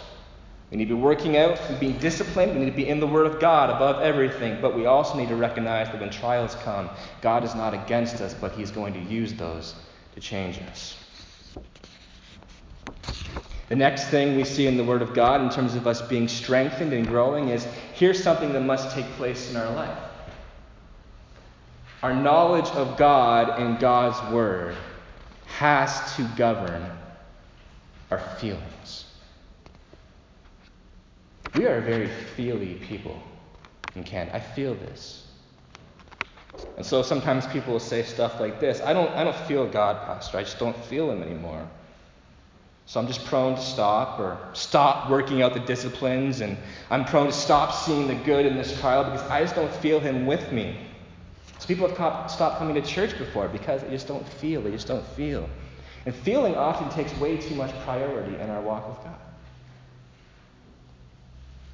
[0.72, 2.52] We need to be working out and being disciplined.
[2.52, 4.60] We need to be in the Word of God above everything.
[4.60, 6.90] But we also need to recognize that when trials come,
[7.22, 9.76] God is not against us, but He's going to use those
[10.16, 10.96] to change us.
[13.68, 16.26] The next thing we see in the Word of God in terms of us being
[16.26, 19.98] strengthened and growing is here's something that must take place in our life.
[22.02, 24.76] Our knowledge of God and God's Word
[25.60, 26.90] has to govern
[28.10, 29.04] our feelings.
[31.52, 33.22] We are a very feely people
[33.94, 34.36] in Canada.
[34.36, 35.26] I feel this.
[36.78, 40.06] And so sometimes people will say stuff like this I don't, I don't feel God,
[40.06, 40.38] Pastor.
[40.38, 41.68] I just don't feel Him anymore.
[42.86, 46.56] So I'm just prone to stop or stop working out the disciplines, and
[46.88, 50.00] I'm prone to stop seeing the good in this trial because I just don't feel
[50.00, 50.78] Him with me.
[51.70, 54.60] People have stopped coming to church before because they just don't feel.
[54.60, 55.48] They just don't feel.
[56.04, 59.20] And feeling often takes way too much priority in our walk with God.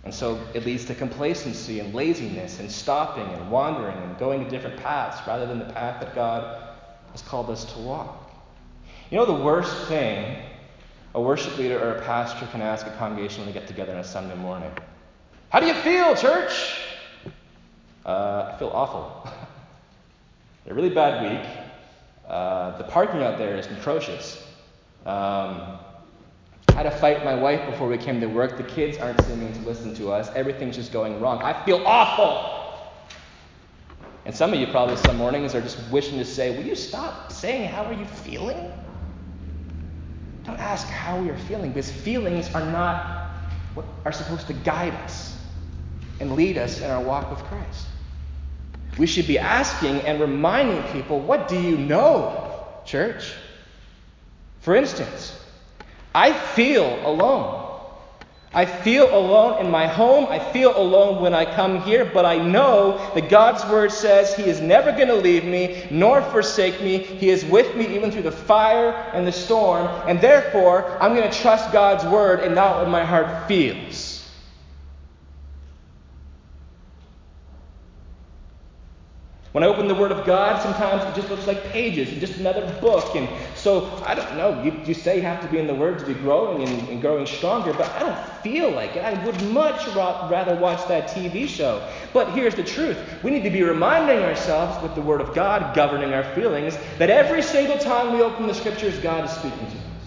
[0.05, 4.51] And so it leads to complacency and laziness and stopping and wandering and going to
[4.51, 6.75] different paths rather than the path that God
[7.13, 8.31] has called us to walk.
[9.11, 10.37] You know, the worst thing
[11.15, 14.01] a worship leader or a pastor can ask a congregation when they get together on
[14.01, 14.71] a Sunday morning
[15.49, 16.83] How do you feel, church?
[18.05, 19.33] Uh, I feel awful.
[20.67, 21.51] a really bad week.
[22.29, 24.45] Uh, the parking out there is atrocious.
[25.05, 25.79] Um,
[26.75, 28.57] had a fight with my wife before we came to work.
[28.57, 30.29] The kids aren't seeming to listen to us.
[30.35, 31.41] Everything's just going wrong.
[31.41, 32.53] I feel awful.
[34.27, 37.31] And some of you probably some mornings are just wishing to say, Will you stop
[37.31, 38.73] saying how are you feeling?
[40.45, 43.31] Don't ask how we are feeling, because feelings are not
[43.75, 45.39] what are supposed to guide us
[46.19, 47.87] and lead us in our walk with Christ.
[48.99, 53.33] We should be asking and reminding people, What do you know, church?
[54.61, 55.39] For instance,
[56.15, 57.65] I feel alone.
[58.55, 60.27] I feel alone in my home.
[60.31, 64.45] I feel alone when I come here, but I know that God's word says He
[64.45, 66.97] is never going to leave me nor forsake me.
[66.97, 71.31] He is with me even through the fire and the storm, and therefore I'm going
[71.31, 74.06] to trust God's word and not what my heart feels.
[79.57, 82.37] When I open the Word of God, sometimes it just looks like pages and just
[82.37, 83.17] another book.
[83.17, 85.99] And so, I don't know, you, you say you have to be in the Word
[85.99, 89.03] to be growing and, and growing stronger, but I don't feel like it.
[89.03, 91.89] I would much ra- rather watch that TV show.
[92.13, 95.75] But here's the truth we need to be reminding ourselves, with the Word of God
[95.75, 99.65] governing our feelings, that every single time we open the Scriptures, God is speaking to
[99.65, 100.07] us.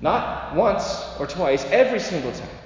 [0.00, 2.65] Not once or twice, every single time.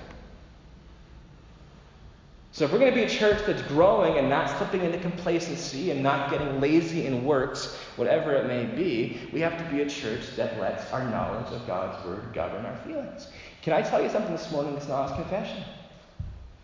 [2.52, 5.92] So, if we're going to be a church that's growing and not slipping into complacency
[5.92, 9.88] and not getting lazy in works, whatever it may be, we have to be a
[9.88, 13.28] church that lets our knowledge of God's Word govern our feelings.
[13.62, 15.62] Can I tell you something this morning that's not a confession?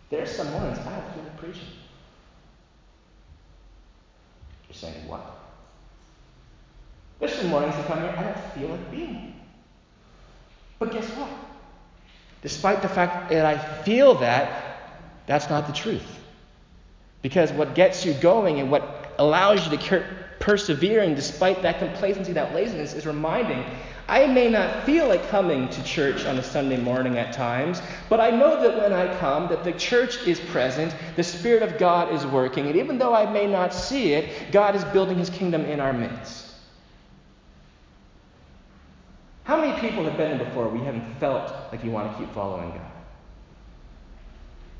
[0.09, 1.67] There's some mornings I don't feel like preaching.
[4.67, 5.37] You're saying, what?
[7.19, 9.33] There's some mornings I come here, I don't feel like being
[10.79, 11.29] But guess what?
[12.41, 14.66] Despite the fact that I feel that,
[15.27, 16.19] that's not the truth.
[17.21, 20.05] Because what gets you going and what allows you to
[20.39, 23.63] persevering despite that complacency, that laziness, is reminding
[24.09, 28.21] I may not feel like coming to church on a Sunday morning at times, but
[28.21, 32.13] I know that when I come, that the church is present, the Spirit of God
[32.13, 35.65] is working, and even though I may not see it, God is building His kingdom
[35.65, 36.45] in our midst.
[39.43, 42.33] How many people have been here before we haven't felt like you want to keep
[42.33, 42.96] following God?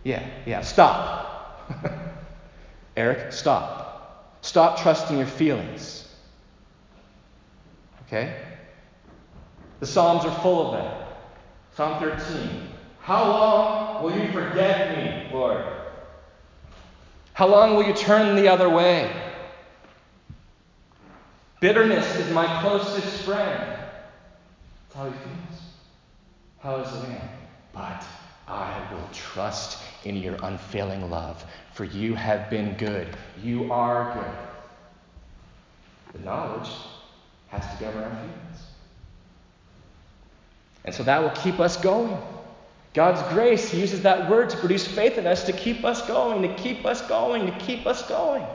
[0.04, 1.72] Yeah, yeah, stop.
[2.98, 4.38] Eric, stop.
[4.42, 6.08] Stop trusting your feelings.
[8.08, 8.36] Okay?
[9.80, 11.08] The Psalms are full of that.
[11.76, 12.70] Psalm 13.
[13.02, 15.64] How long will you forget me, Lord?
[17.34, 19.12] How long will you turn the other way?
[21.60, 23.60] Bitterness is my closest friend.
[23.60, 25.62] That's how he feels.
[26.60, 27.30] How is the man?
[27.74, 28.04] But
[28.48, 31.44] I will trust in your unfailing love,
[31.74, 33.08] for you have been good.
[33.42, 36.14] You are good.
[36.14, 36.70] The knowledge
[37.50, 38.64] has to govern our feelings.
[40.86, 42.18] And so that will keep us going.
[42.94, 46.42] God's grace He uses that word to produce faith in us to keep us going,
[46.42, 48.46] to keep us going, to keep us going.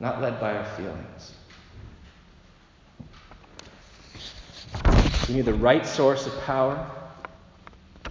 [0.00, 1.34] Not led by our feelings.
[5.28, 6.90] We need the right source of power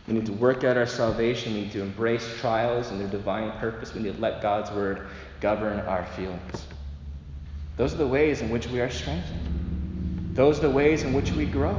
[0.09, 1.53] we need to work out our salvation.
[1.53, 3.93] We need to embrace trials and their divine purpose.
[3.93, 5.05] We need to let God's word
[5.39, 6.65] govern our feelings.
[7.77, 10.31] Those are the ways in which we are strengthened.
[10.33, 11.77] Those are the ways in which we grow.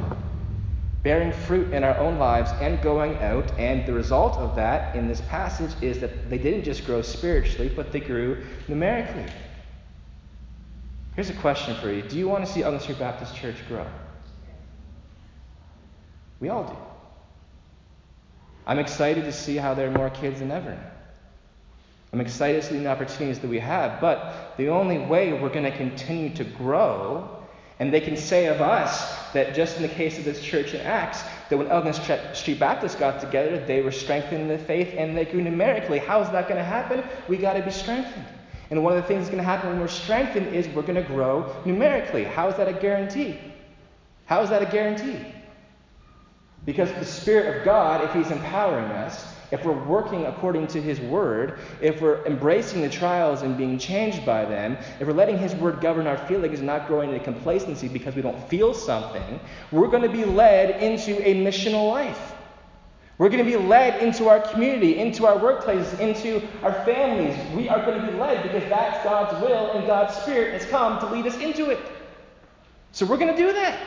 [1.03, 3.51] bearing fruit in our own lives and going out.
[3.59, 7.73] And the result of that in this passage is that they didn't just grow spiritually,
[7.75, 9.25] but they grew numerically.
[11.17, 13.87] Here's a question for you Do you want to see Elgin Street Baptist Church grow?
[16.39, 16.90] We all do.
[18.67, 20.79] I'm excited to see how there are more kids than ever.
[22.13, 25.71] I'm excited to see the opportunities that we have, but the only way we're going
[25.71, 27.29] to continue to grow,
[27.79, 30.81] and they can say of us that just in the case of this church in
[30.81, 31.95] Acts, that when Elgin
[32.35, 35.99] Street Baptist got together, they were strengthened in the faith and they grew numerically.
[35.99, 37.05] How is that going to happen?
[37.29, 38.27] We got to be strengthened.
[38.71, 40.95] And one of the things that's going to happen when we're strengthened is we're going
[40.95, 42.25] to grow numerically.
[42.25, 43.39] How is that a guarantee?
[44.27, 45.25] How is that a guarantee?
[46.67, 51.01] Because the Spirit of God, if He's empowering us, if we're working according to His
[51.01, 55.55] Word, if we're embracing the trials and being changed by them, if we're letting His
[55.55, 59.41] Word govern our feelings and not growing into complacency because we don't feel something,
[59.73, 62.35] we're going to be led into a missional life.
[63.19, 67.37] We're going to be led into our community, into our workplaces, into our families.
[67.55, 70.99] We are going to be led because that's God's will and God's Spirit has come
[71.01, 71.81] to lead us into it.
[72.93, 73.79] So we're going to do that.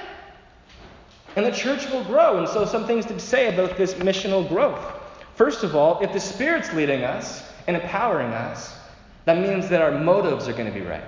[1.36, 2.38] And the church will grow.
[2.38, 4.80] And so, some things to say about this missional growth.
[5.36, 8.78] First of all, if the Spirit's leading us and empowering us,
[9.26, 11.04] that means that our motives are going to be right.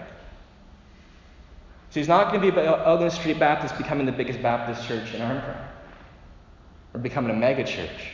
[1.90, 5.14] So he's not going to be about Elgin Street Baptist becoming the biggest Baptist church
[5.14, 5.58] in Arnhem,
[6.94, 8.12] or becoming a mega church,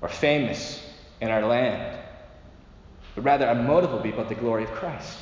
[0.00, 0.86] or famous
[1.20, 1.98] in our land.
[3.14, 5.18] But rather, our motive will be about the glory of Christ,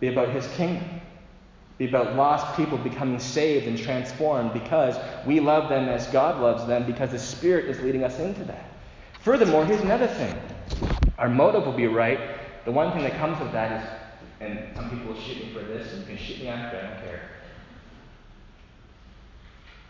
[0.00, 1.00] be about his kingdom
[1.80, 6.66] be about lost people becoming saved and transformed because we love them as God loves
[6.66, 8.66] them because the Spirit is leading us into that.
[9.22, 10.38] Furthermore, here's another thing
[11.16, 12.20] our motive will be right.
[12.66, 13.88] The one thing that comes with that is,
[14.40, 16.82] and some people will shoot me for this, and you can shoot me after, I
[16.82, 17.22] don't care.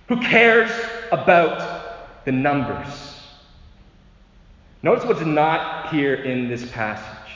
[0.07, 0.70] Who cares
[1.11, 3.20] about the numbers?
[4.84, 7.32] Notice what's not here in this passage.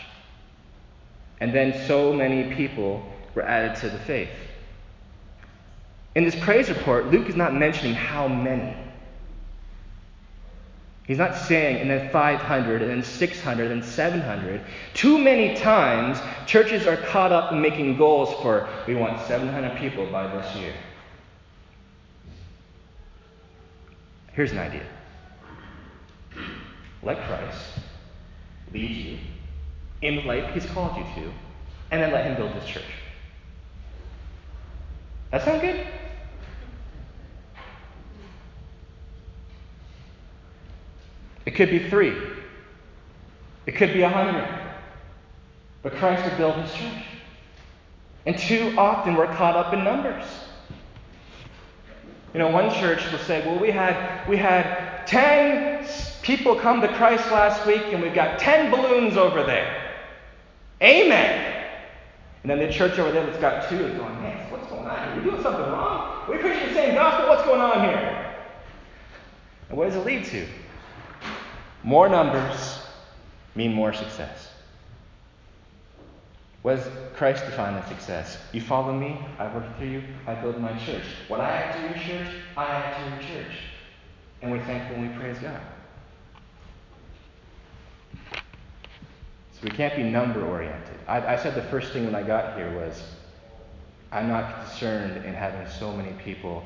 [1.41, 3.05] And then so many people
[3.35, 4.31] were added to the faith.
[6.15, 8.77] In this praise report, Luke is not mentioning how many.
[11.07, 14.63] He's not saying, and then 500, and then 600, and 700.
[14.95, 20.07] Too many times, churches are caught up in making goals for, we want 700 people
[20.07, 20.73] by this year.
[24.33, 24.83] Here's an idea
[27.03, 27.61] let Christ
[28.73, 29.19] lead you
[30.01, 31.33] in the life He's called you to,
[31.91, 32.83] and then let Him build His church.
[35.35, 35.85] That sound good?
[41.45, 42.17] It could be three.
[43.67, 44.49] It could be a hundred.
[45.83, 47.03] But Christ will build his church.
[48.27, 50.25] And too often we're caught up in numbers.
[52.33, 55.85] You know, one church will say, well, we had, we had 10
[56.23, 59.97] people come to Christ last week, and we've got 10 balloons over there.
[60.81, 61.67] Amen.
[62.43, 64.35] And then the church over there that's got two is going, man,
[64.85, 66.25] We're doing something wrong.
[66.29, 67.29] We're preaching the same gospel.
[67.29, 68.35] What's going on here?
[69.69, 70.47] And what does it lead to?
[71.83, 72.81] More numbers
[73.55, 74.51] mean more success.
[76.63, 78.39] What does Christ define as success?
[78.53, 81.05] You follow me, I work through you, I build my church.
[81.29, 83.53] What I add to your church, I add to your church.
[84.41, 85.61] And we're thankful and we praise God.
[88.33, 90.99] So we can't be number oriented.
[91.07, 93.03] I, I said the first thing when I got here was
[94.15, 96.63] I'm not concerned in having so many people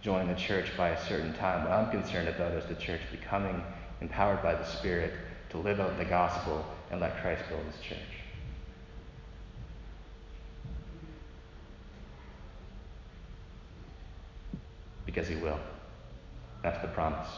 [0.00, 1.64] join the church by a certain time.
[1.64, 3.62] What I'm concerned about is the church becoming
[4.00, 5.12] empowered by the Spirit
[5.50, 7.98] to live out the gospel and let Christ build his church.
[15.04, 15.60] Because he will.
[16.62, 17.28] That's the promise.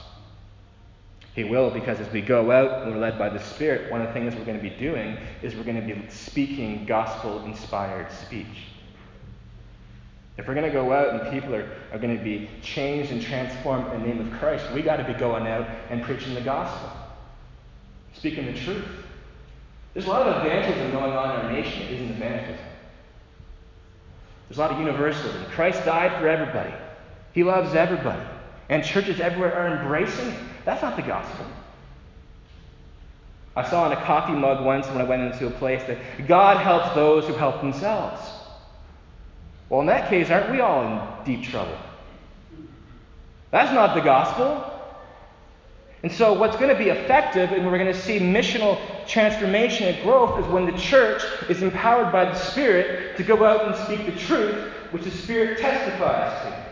[1.35, 4.07] He will because as we go out and we're led by the Spirit, one of
[4.07, 8.13] the things we're going to be doing is we're going to be speaking gospel inspired
[8.13, 8.69] speech.
[10.39, 13.21] If we're going to go out and people are, are going to be changed and
[13.21, 16.41] transformed in the name of Christ, we got to be going out and preaching the
[16.41, 16.91] gospel,
[18.15, 18.87] speaking the truth.
[19.93, 22.65] There's a lot of evangelism going on in our nation that isn't evangelism.
[24.49, 25.45] There's a lot of universalism.
[25.51, 26.73] Christ died for everybody,
[27.33, 28.23] He loves everybody.
[28.71, 30.39] And churches everywhere are embracing it.
[30.67, 31.47] That's not the gospel.
[33.57, 36.59] I saw in a coffee mug once when I went into a place that God
[36.59, 38.21] helps those who help themselves.
[39.69, 41.77] Well, in that case, aren't we all in deep trouble?
[43.51, 44.65] That's not the gospel.
[46.03, 50.03] And so, what's going to be effective and we're going to see missional transformation and
[50.03, 54.07] growth is when the church is empowered by the Spirit to go out and speak
[54.07, 56.69] the truth, which the Spirit testifies to.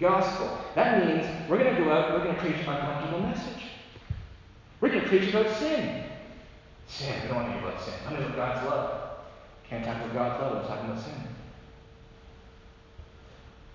[0.00, 0.58] gospel.
[0.74, 3.62] That means we're going to go out and we're going to preach an uncomfortable message.
[4.80, 6.04] We're going to preach about sin.
[6.88, 7.22] Sin.
[7.22, 7.94] We don't want to hear about sin.
[8.06, 9.03] I'm about God's love.
[9.74, 11.14] Can't talk about God's love without talking about sin.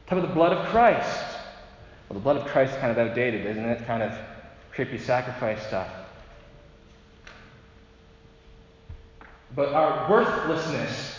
[0.07, 1.25] Talk about the blood of Christ.
[2.07, 3.85] Well, the blood of Christ is kind of outdated, isn't it?
[3.85, 4.17] Kind of
[4.71, 5.89] creepy sacrifice stuff.
[9.53, 11.17] But our worthlessness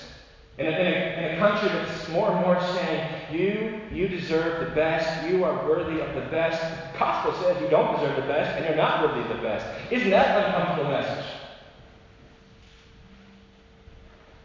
[0.56, 4.66] in a, in, a, in a, country that's more and more saying, you, you deserve
[4.66, 6.62] the best, you are worthy of the best.
[6.92, 9.66] The gospel says you don't deserve the best and you're not worthy of the best.
[9.90, 11.39] Isn't that an uncomfortable message?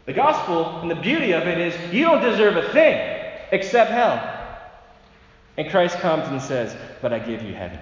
[0.06, 2.96] The gospel and the beauty of it is you don't deserve a thing
[3.50, 4.34] except hell.
[5.56, 7.80] And Christ comes and says, But I give you heaven.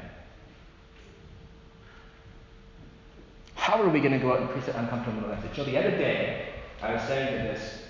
[3.55, 5.57] How are we going to go out and preach that uncomfortable message?
[5.57, 6.49] So the other day,
[6.83, 7.83] I was saying to this,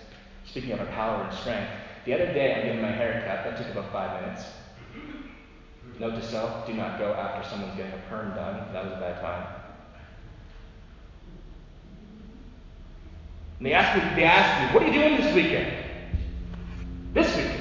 [0.47, 1.70] speaking of our power and strength,
[2.05, 3.45] the other day I'm getting my hair cut.
[3.45, 4.45] That took about five minutes.
[5.99, 8.72] Note to self, do not go after someone's getting a perm done.
[8.72, 9.64] That was a bad time.
[13.59, 15.72] And they asked me, they asked me, what are you doing this weekend?
[17.12, 17.61] This weekend.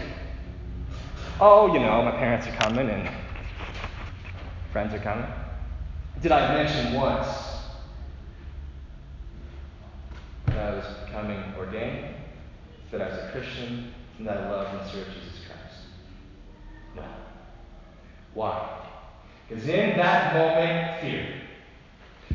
[1.40, 3.10] Oh, you know, my parents are coming and
[4.72, 5.26] friends are coming.
[6.22, 7.28] Did I mention once
[10.48, 12.16] that I was becoming ordained,
[12.92, 15.80] that I was a Christian, and that I love and serve Jesus Christ?
[16.96, 17.04] No.
[18.34, 18.88] Why?
[19.48, 21.42] Because in that moment, fear.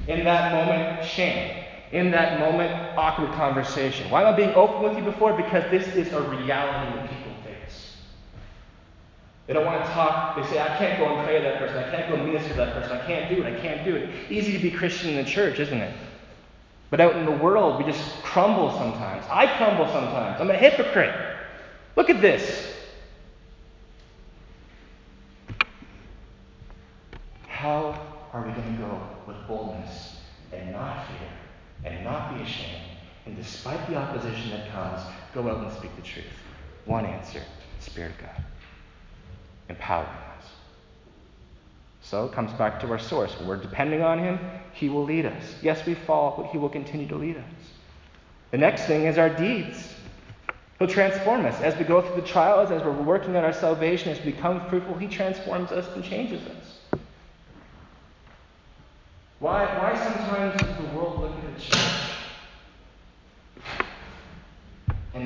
[0.07, 1.65] In that moment, shame.
[1.93, 4.11] In that moment, awkward conversation.
[4.11, 5.33] Why am I being open with you before?
[5.33, 7.97] Because this is a reality that people face.
[9.47, 10.37] they don't want to talk.
[10.37, 11.79] They say, I can't go and pray to that person.
[11.79, 12.93] I can't go and minister to that person.
[12.93, 13.47] I can't do it.
[13.47, 14.11] I can't do it.
[14.31, 15.95] Easy to be Christian in the church, isn't it?
[16.91, 19.25] But out in the world, we just crumble sometimes.
[19.31, 20.41] I crumble sometimes.
[20.41, 21.15] I'm a hypocrite.
[21.97, 22.75] Look at this.
[27.47, 27.99] How
[28.35, 30.21] are we going to go with boldness
[30.53, 31.38] and not fear
[31.85, 32.89] and not be ashamed
[33.29, 35.03] and despite the opposition that comes,
[35.35, 36.25] go out and speak the truth?
[36.87, 37.43] One answer
[37.79, 38.45] Spirit of God
[39.69, 40.47] empowering us.
[42.01, 43.39] So it comes back to our source.
[43.39, 44.39] When we're depending on Him,
[44.73, 45.57] He will lead us.
[45.61, 47.45] Yes, we fall, but He will continue to lead us.
[48.51, 49.95] The next thing is our deeds.
[50.79, 51.61] He'll transform us.
[51.61, 54.67] As we go through the trials, as we're working on our salvation, as we become
[54.71, 57.01] fruitful, He transforms us and changes us.
[59.39, 62.09] Why, why sometimes does the world look at the church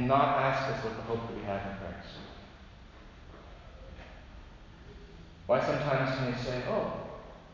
[0.07, 2.09] not ask us what the hope that we have in Christ?
[5.47, 6.93] Why sometimes can they say, oh,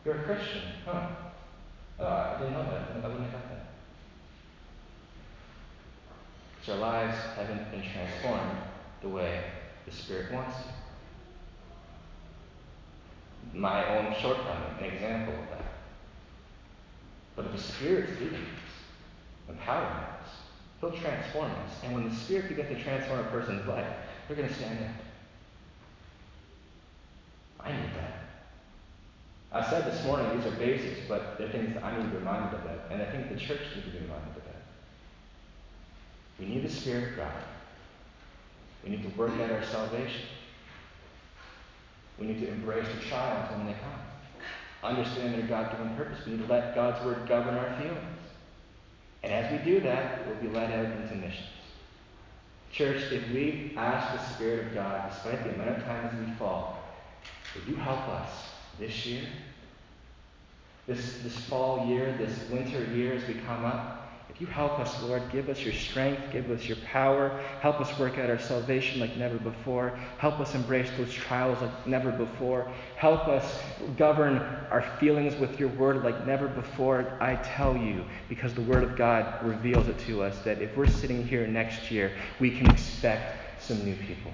[0.05, 0.61] you're a Christian?
[0.85, 1.07] Huh.
[1.99, 2.91] Oh, I didn't know that.
[3.03, 3.65] I wouldn't have got that.
[6.59, 8.57] Because our lives haven't been transformed
[9.01, 9.43] the way
[9.85, 10.55] the Spirit wants.
[13.53, 15.65] My own shortcoming, an example of that.
[17.35, 20.18] But if the Spirit's leading us, empowering us,
[20.81, 21.71] He'll transform us.
[21.83, 23.87] And when the Spirit begins to transform a person's life,
[24.27, 24.91] they're going to stand up.
[27.59, 28.19] I need that.
[29.51, 32.17] I said this morning these are basics, but they're things that I need to be
[32.17, 34.61] reminded of that, and I think the church needs to be reminded of that.
[36.39, 37.43] We need the Spirit of God.
[38.83, 40.21] We need to work out our salvation.
[42.19, 43.99] We need to embrace the trials when they come.
[44.83, 46.25] Understand their God given purpose.
[46.25, 48.18] We need to let God's word govern our feelings.
[49.23, 51.47] And as we do that, we'll be led out into missions.
[52.71, 56.83] Church, if we ask the Spirit of God, despite the amount of times we fall,
[57.55, 58.29] would you help us
[58.79, 59.23] this year?
[60.87, 63.98] This, this fall year, this winter year as we come up?
[64.29, 67.29] If you help us, Lord, give us your strength, give us your power,
[67.61, 71.87] help us work out our salvation like never before, help us embrace those trials like
[71.87, 73.59] never before, help us
[73.97, 74.37] govern
[74.71, 77.17] our feelings with your word like never before.
[77.19, 80.87] I tell you, because the word of God reveals it to us, that if we're
[80.87, 84.31] sitting here next year, we can expect some new people.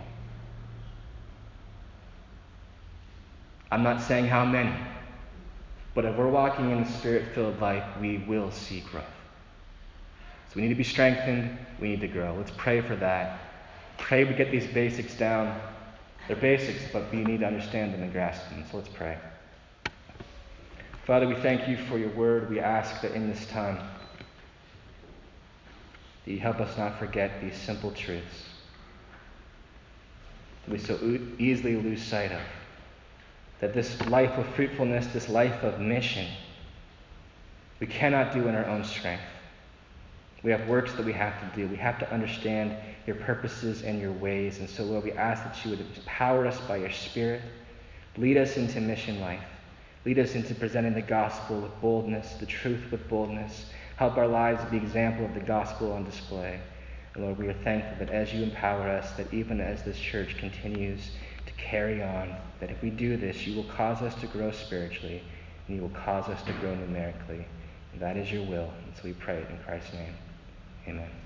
[3.71, 4.73] I'm not saying how many,
[5.95, 9.05] but if we're walking in the spirit filled life, we will see growth.
[10.55, 12.33] So we need to be strengthened, we need to grow.
[12.33, 13.41] Let's pray for that.
[13.97, 15.59] Pray we get these basics down.
[16.29, 18.63] They're basics, but we need to understand them and grasp them.
[18.71, 19.17] So let's pray.
[21.05, 22.49] Father, we thank you for your word.
[22.49, 23.79] We ask that in this time,
[26.23, 28.45] that you help us not forget these simple truths
[30.65, 32.41] that we so easily lose sight of
[33.59, 36.27] that this life of fruitfulness, this life of mission,
[37.81, 39.21] we cannot do in our own strength.
[40.45, 41.67] We have works that we have to do.
[41.67, 42.77] We have to understand
[43.07, 44.59] your purposes and your ways.
[44.59, 47.41] And so, Lord, we ask that you would empower us by your Spirit,
[48.17, 49.43] Lead us into mission life.
[50.05, 53.65] Lead us into presenting the gospel with boldness, the truth with boldness.
[53.97, 56.59] Help our lives be example of the gospel on display.
[57.13, 60.37] And Lord, we are thankful that as you empower us, that even as this church
[60.37, 61.11] continues
[61.45, 65.21] to carry on, that if we do this, you will cause us to grow spiritually
[65.67, 67.45] and you will cause us to grow numerically.
[67.91, 68.71] And that is your will.
[68.85, 70.13] And so we pray it in Christ's name.
[70.87, 71.24] Amen.